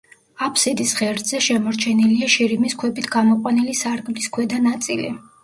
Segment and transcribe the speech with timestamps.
[0.43, 5.15] აბსიდის ღერძზე შემორჩენილია შირიმის ქვებით გამოყვანილი სარკმლის ქვედა ნაწილი.